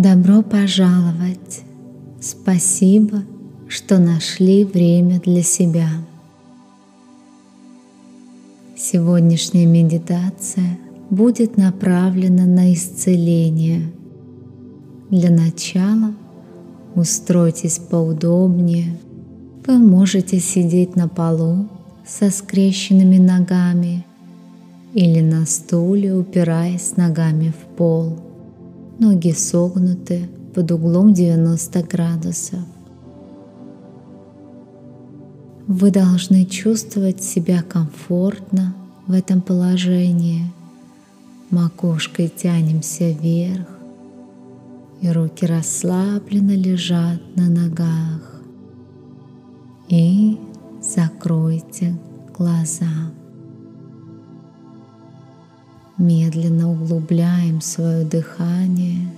Добро 0.00 0.42
пожаловать! 0.42 1.62
Спасибо, 2.20 3.24
что 3.66 3.98
нашли 3.98 4.64
время 4.64 5.18
для 5.18 5.42
себя. 5.42 5.88
Сегодняшняя 8.76 9.66
медитация 9.66 10.78
будет 11.10 11.56
направлена 11.56 12.46
на 12.46 12.72
исцеление. 12.72 13.90
Для 15.10 15.30
начала 15.30 16.14
устройтесь 16.94 17.80
поудобнее. 17.80 18.96
Вы 19.66 19.78
можете 19.78 20.38
сидеть 20.38 20.94
на 20.94 21.08
полу 21.08 21.66
со 22.06 22.30
скрещенными 22.30 23.18
ногами 23.18 24.06
или 24.94 25.22
на 25.22 25.44
стуле, 25.44 26.14
упираясь 26.14 26.96
ногами 26.96 27.48
в 27.48 27.76
пол. 27.76 28.27
Ноги 28.98 29.30
согнуты 29.30 30.28
под 30.54 30.72
углом 30.72 31.14
90 31.14 31.82
градусов. 31.84 32.58
Вы 35.68 35.92
должны 35.92 36.44
чувствовать 36.44 37.22
себя 37.22 37.62
комфортно 37.62 38.74
в 39.06 39.12
этом 39.12 39.40
положении. 39.40 40.50
Макушкой 41.50 42.28
тянемся 42.28 43.10
вверх, 43.10 43.68
и 45.00 45.10
руки 45.10 45.46
расслабленно 45.46 46.56
лежат 46.56 47.20
на 47.36 47.48
ногах. 47.48 48.42
И 49.88 50.40
закройте 50.82 51.96
глаза. 52.36 53.12
Медленно 55.98 56.70
углубляем 56.70 57.60
свое 57.60 58.04
дыхание. 58.04 59.10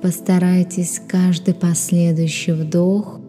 Постарайтесь 0.00 1.02
каждый 1.06 1.52
последующий 1.52 2.54
вдох 2.54 3.20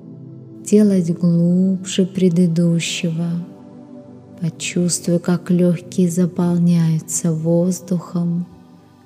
делать 0.64 1.12
глубже 1.12 2.06
предыдущего. 2.06 3.46
Почувствуй, 4.40 5.20
как 5.20 5.52
легкие 5.52 6.10
заполняются 6.10 7.34
воздухом, 7.34 8.46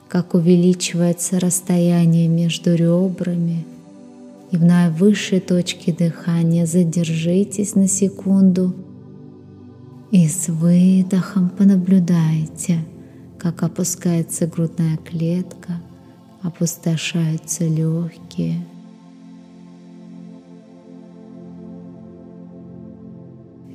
как 0.08 0.36
увеличивается 0.36 1.40
расстояние 1.40 2.28
между 2.28 2.76
ребрами. 2.76 3.66
И 4.52 4.58
в 4.58 4.64
наивысшей 4.64 5.40
точке 5.40 5.94
дыхания 5.94 6.68
задержитесь 6.68 7.74
на 7.74 7.88
секунду– 7.88 8.76
и 10.14 10.28
с 10.28 10.48
выдохом 10.48 11.50
понаблюдайте, 11.50 12.86
как 13.44 13.62
опускается 13.62 14.48
грудная 14.48 14.96
клетка, 14.96 15.82
опустошаются 16.42 17.66
легкие. 17.66 18.66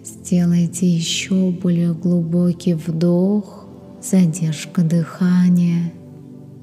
Сделайте 0.02 0.89
еще 0.89 1.50
более 1.50 1.92
глубокий 1.92 2.72
вдох, 2.72 3.66
задержка 4.02 4.80
дыхания 4.80 5.92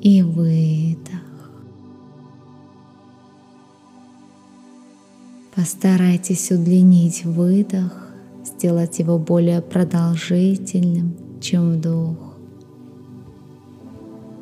и 0.01 0.23
выдох. 0.23 1.21
Постарайтесь 5.53 6.51
удлинить 6.51 7.23
выдох 7.23 8.09
сделать 8.43 8.97
его 8.97 9.19
более 9.19 9.61
продолжительным, 9.61 11.15
чем 11.39 11.73
вдох. 11.73 12.34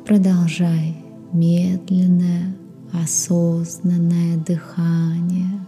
Продолжай 0.06 0.94
медленное, 1.32 2.54
осознанное 2.92 4.36
дыхание. 4.36 5.60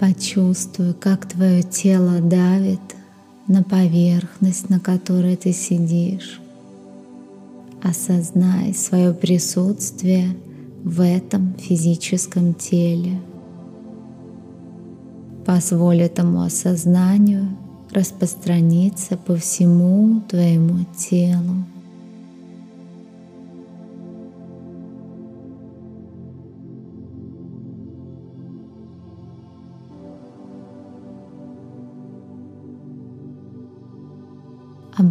Почувствуй, 0.00 0.94
как 0.94 1.26
твое 1.28 1.62
тело 1.62 2.20
давит 2.20 2.80
на 3.46 3.62
поверхность, 3.62 4.68
на 4.68 4.80
которой 4.80 5.36
ты 5.36 5.52
сидишь. 5.52 6.41
Осознай 7.82 8.74
свое 8.74 9.12
присутствие 9.12 10.36
в 10.84 11.02
этом 11.02 11.54
физическом 11.58 12.54
теле. 12.54 13.20
Позволь 15.44 16.02
этому 16.02 16.42
осознанию 16.42 17.48
распространиться 17.90 19.16
по 19.16 19.34
всему 19.34 20.20
твоему 20.28 20.86
телу. 20.96 21.64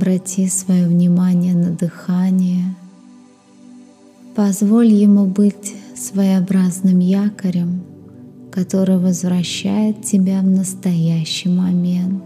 Обрати 0.01 0.47
свое 0.47 0.87
внимание 0.87 1.53
на 1.53 1.73
дыхание. 1.73 2.75
Позволь 4.35 4.87
ему 4.87 5.27
быть 5.27 5.75
своеобразным 5.95 6.97
якорем, 6.97 7.83
который 8.51 8.97
возвращает 8.97 10.01
тебя 10.03 10.39
в 10.39 10.49
настоящий 10.49 11.49
момент. 11.49 12.23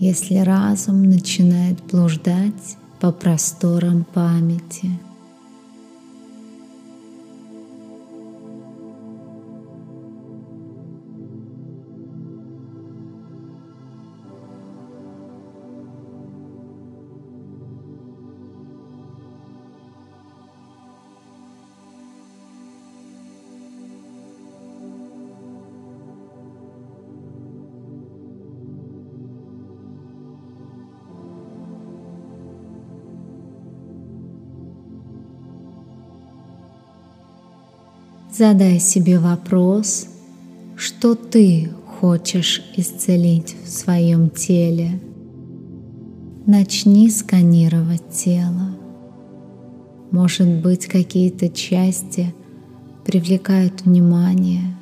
Если 0.00 0.38
разум 0.38 1.04
начинает 1.04 1.78
блуждать 1.84 2.76
по 2.98 3.12
просторам 3.12 4.04
памяти– 4.12 4.98
Задай 38.38 38.78
себе 38.78 39.18
вопрос, 39.18 40.06
что 40.76 41.16
ты 41.16 41.72
хочешь 41.98 42.62
исцелить 42.76 43.56
в 43.64 43.68
своем 43.68 44.30
теле. 44.30 45.00
Начни 46.46 47.10
сканировать 47.10 48.08
тело. 48.12 48.76
Может 50.12 50.62
быть, 50.62 50.86
какие-то 50.86 51.48
части 51.48 52.32
привлекают 53.04 53.82
внимание. 53.82 54.76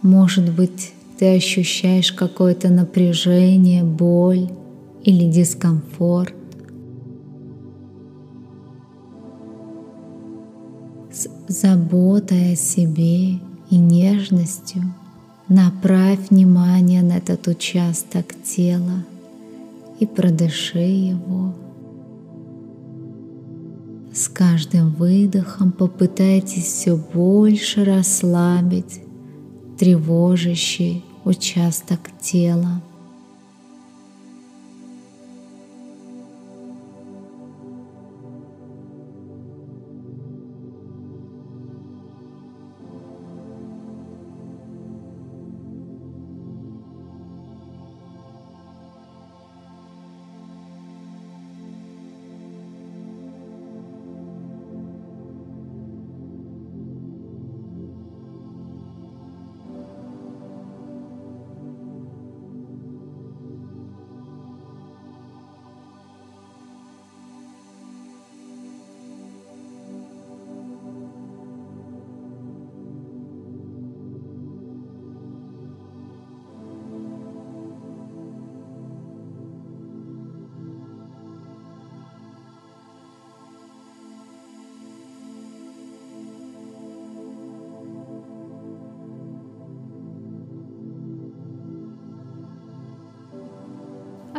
Может 0.00 0.50
быть, 0.50 0.94
ты 1.18 1.36
ощущаешь 1.36 2.10
какое-то 2.10 2.70
напряжение, 2.70 3.84
боль 3.84 4.48
или 5.04 5.30
дискомфорт. 5.30 6.32
Заботой 11.52 12.54
о 12.54 12.56
себе 12.56 13.34
и 13.70 13.76
нежностью 13.76 14.82
направь 15.48 16.30
внимание 16.30 17.02
на 17.02 17.18
этот 17.18 17.46
участок 17.46 18.34
тела 18.42 19.04
и 20.00 20.06
продыши 20.06 20.78
его. 20.78 21.54
С 24.14 24.28
каждым 24.28 24.92
выдохом 24.92 25.72
попытайтесь 25.72 26.64
все 26.64 26.96
больше 26.96 27.84
расслабить 27.84 29.00
тревожащий 29.78 31.04
участок 31.24 32.00
тела. 32.20 32.82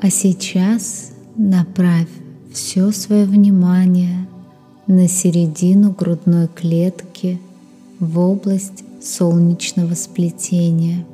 А 0.01 0.10
сейчас 0.10 1.12
направь 1.36 2.10
все 2.51 2.92
свое 2.92 3.25
внимание 3.25 4.28
на 4.88 5.07
середину 5.07 5.92
грудной 5.92 6.48
клетки 6.48 7.40
в 8.00 8.19
область 8.19 8.84
солнечного 9.01 9.94
сплетения. 9.94 11.06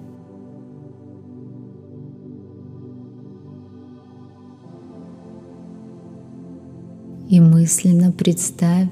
И 7.30 7.40
мысленно 7.40 8.12
представь, 8.12 8.90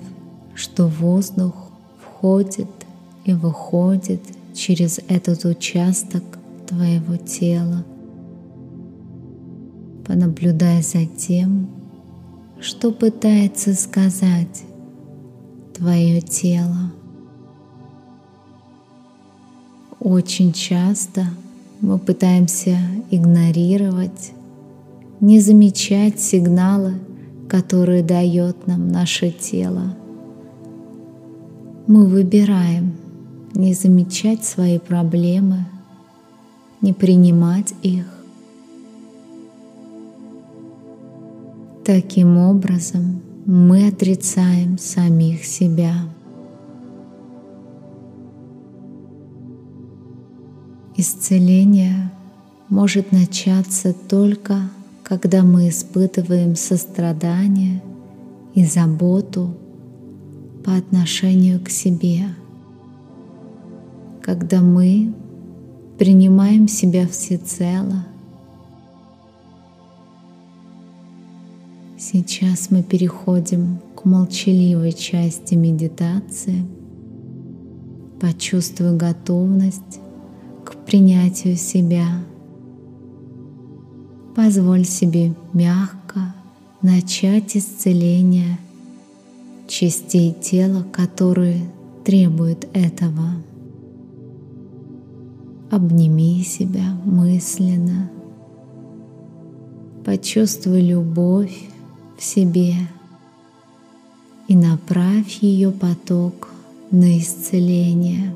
что 0.54 0.88
воздух 0.88 1.56
входит 2.00 2.70
и 3.26 3.34
выходит 3.34 4.22
через 4.54 5.00
этот 5.08 5.44
участок 5.46 6.24
твоего 6.68 7.18
тела. 7.18 7.84
Понаблюдай 10.08 10.82
за 10.82 11.06
тем, 11.06 11.68
что 12.62 12.92
пытается 12.92 13.74
сказать 13.74 14.64
твое 15.76 16.22
тело. 16.22 16.94
Очень 20.00 20.54
часто 20.54 21.26
мы 21.82 22.00
пытаемся 22.00 22.78
игнорировать, 23.12 24.32
не 25.20 25.42
замечать 25.42 26.22
сигналы, 26.22 26.94
которые 27.50 28.02
дает 28.02 28.66
нам 28.66 28.88
наше 28.88 29.32
тело. 29.32 29.94
Мы 31.86 32.06
выбираем 32.06 32.94
не 33.54 33.74
замечать 33.74 34.46
свои 34.46 34.80
проблемы, 34.80 35.66
не 36.82 36.94
принимать 36.94 37.74
их. 37.82 38.17
Таким 41.88 42.38
образом, 42.38 43.22
мы 43.46 43.88
отрицаем 43.88 44.78
самих 44.78 45.46
себя. 45.46 45.94
Исцеление 50.98 52.12
может 52.68 53.14
начаться 53.14 53.96
только 54.10 54.70
когда 55.02 55.44
мы 55.44 55.70
испытываем 55.70 56.58
сострадание 56.58 57.82
и 58.54 58.66
заботу 58.66 59.56
по 60.66 60.76
отношению 60.76 61.62
к 61.64 61.70
себе, 61.70 62.26
когда 64.22 64.60
мы 64.60 65.14
принимаем 65.98 66.68
себя 66.68 67.08
всецело. 67.08 68.04
Сейчас 72.10 72.72
мы 72.72 72.84
переходим 72.84 73.80
к 73.94 74.06
молчаливой 74.06 74.94
части 74.94 75.56
медитации. 75.56 76.66
Почувствуй 78.22 78.96
готовность 78.96 80.00
к 80.64 80.78
принятию 80.86 81.58
себя. 81.58 82.08
Позволь 84.38 84.86
себе 84.86 85.36
мягко 85.52 86.34
начать 86.82 87.58
исцеление 87.58 88.58
частей 89.68 90.32
тела, 90.32 90.88
которые 90.94 91.60
требуют 92.06 92.70
этого. 92.72 93.32
Обними 95.70 96.42
себя 96.46 96.98
мысленно. 97.04 98.10
Почувствуй 100.06 100.80
любовь 100.80 101.68
в 102.18 102.24
себе 102.24 102.76
и 104.48 104.56
направь 104.56 105.40
ее 105.42 105.72
поток 105.72 106.50
на 106.92 107.18
исцеление. 107.20 108.34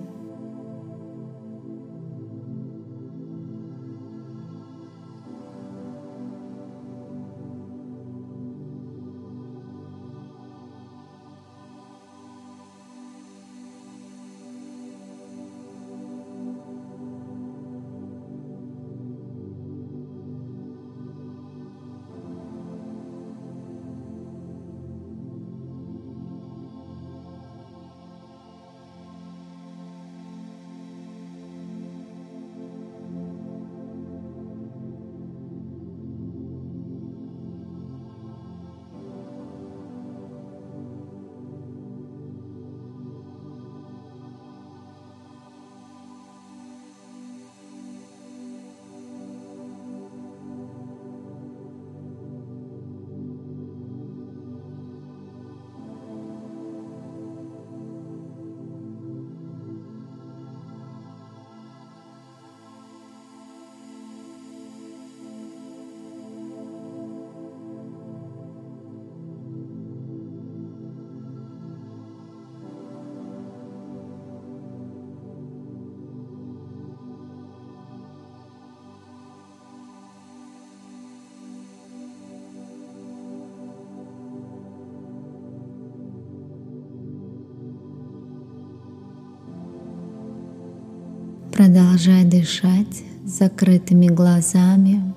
Продолжай 91.62 92.26
дышать 92.26 93.04
с 93.24 93.38
закрытыми 93.38 94.08
глазами. 94.08 95.14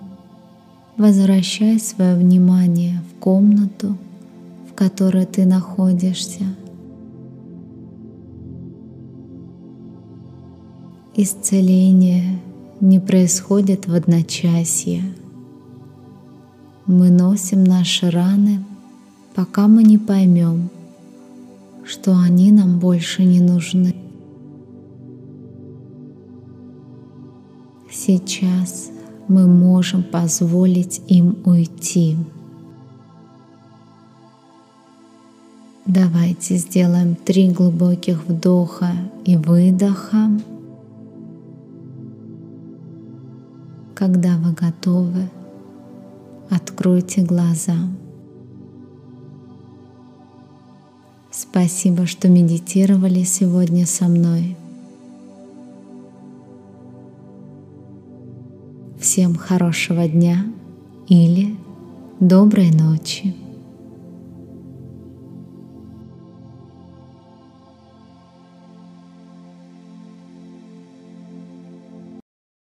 Возвращай 0.99 1.81
свое 1.81 2.17
внимание 2.17 3.01
в 3.11 3.19
комнату, 3.19 3.97
в 4.71 4.75
которой 4.75 5.25
ты 5.25 5.47
находишься. 5.47 6.45
Исцеление 11.17 12.39
не 12.79 13.01
происходит 13.01 13.87
в 13.87 13.95
одночасье. 13.95 15.03
Мы 16.85 17.09
носим 17.09 17.65
наши 17.65 18.11
раны, 18.11 18.63
пока 19.35 19.67
мы 19.67 19.83
не 19.83 19.97
поймем, 19.97 20.69
что 21.87 22.15
они 22.15 22.53
нам 22.53 22.79
больше 22.79 23.25
не 23.25 23.41
нужны. 23.41 24.04
Сейчас 28.07 28.91
мы 29.29 29.47
можем 29.47 30.03
позволить 30.03 31.01
им 31.09 31.39
уйти. 31.47 32.19
Давайте 35.87 36.57
сделаем 36.57 37.15
три 37.15 37.51
глубоких 37.51 38.27
вдоха 38.27 38.93
и 39.25 39.39
выдоха. 39.39 40.29
Когда 43.95 44.37
вы 44.37 44.53
готовы, 44.53 45.31
откройте 46.51 47.23
глаза. 47.23 47.79
Спасибо, 51.31 52.05
что 52.05 52.29
медитировали 52.29 53.23
сегодня 53.23 53.87
со 53.87 54.09
мной. 54.09 54.59
Всем 59.15 59.37
хорошего 59.37 60.09
дня 60.09 60.45
или 61.07 61.55
доброй 62.19 62.73
ночи. 62.73 63.33